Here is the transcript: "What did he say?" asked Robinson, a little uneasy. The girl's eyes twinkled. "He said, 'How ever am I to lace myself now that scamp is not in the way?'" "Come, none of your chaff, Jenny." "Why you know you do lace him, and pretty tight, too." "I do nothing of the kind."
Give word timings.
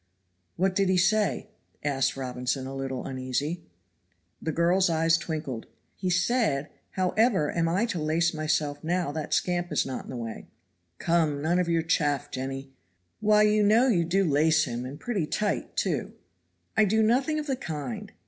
"What 0.55 0.73
did 0.73 0.89
he 0.89 0.97
say?" 0.97 1.51
asked 1.83 2.17
Robinson, 2.17 2.65
a 2.65 2.73
little 2.75 3.05
uneasy. 3.05 3.61
The 4.41 4.51
girl's 4.51 4.89
eyes 4.89 5.15
twinkled. 5.15 5.67
"He 5.95 6.09
said, 6.09 6.69
'How 6.93 7.11
ever 7.11 7.55
am 7.55 7.69
I 7.69 7.85
to 7.85 8.01
lace 8.01 8.33
myself 8.33 8.83
now 8.83 9.11
that 9.11 9.31
scamp 9.31 9.71
is 9.71 9.85
not 9.85 10.05
in 10.05 10.09
the 10.09 10.15
way?'" 10.17 10.47
"Come, 10.97 11.39
none 11.39 11.59
of 11.59 11.69
your 11.69 11.83
chaff, 11.83 12.31
Jenny." 12.31 12.71
"Why 13.19 13.43
you 13.43 13.61
know 13.61 13.89
you 13.89 14.03
do 14.03 14.23
lace 14.25 14.63
him, 14.63 14.85
and 14.87 14.99
pretty 14.99 15.27
tight, 15.27 15.77
too." 15.77 16.13
"I 16.75 16.85
do 16.85 17.03
nothing 17.03 17.37
of 17.37 17.45
the 17.45 17.55
kind." 17.55 18.11